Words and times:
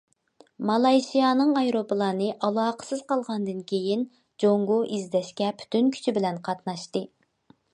مالايشىيانىڭ 0.67 1.51
ئايروپىلانى 1.59 2.29
ئالاقىسىز 2.47 3.03
قالغاندىن 3.11 3.61
كېيىن، 3.73 4.07
جۇڭگو 4.45 4.79
ئىزدەشكە 4.97 5.51
پۈتۈن 5.61 5.93
كۈچى 5.99 6.15
بىلەن 6.17 6.41
قاتناشتى. 6.49 7.05